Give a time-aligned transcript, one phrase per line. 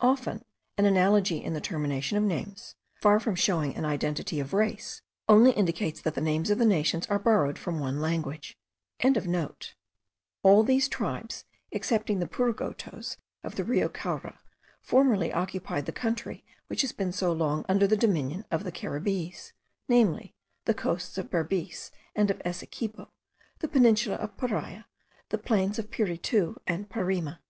[0.00, 0.46] Often
[0.78, 5.50] an analogy in the termination of names, far from showing an identity of race, only
[5.52, 8.56] indicates that the names of the nations are borrowed from one language.)
[10.42, 14.40] All these tribes, excepting the Purugotos of the Rio Caura,
[14.80, 19.52] formerly occupied the country which has been so long under the dominion of the Caribbees;
[19.86, 23.12] namely, the coasts of Berbice and of Essequibo,
[23.58, 24.86] the peninsula of Paria,
[25.28, 27.40] the plains of Piritu and Parima.